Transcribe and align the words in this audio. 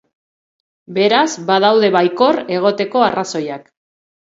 Beraz, 0.95 1.27
badaude 1.51 1.93
baikor 1.99 2.43
egoteko 2.59 3.09
arrazoiak. 3.13 3.75